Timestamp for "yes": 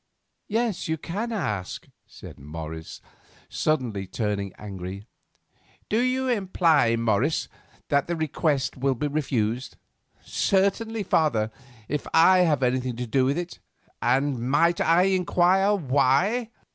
0.47-0.87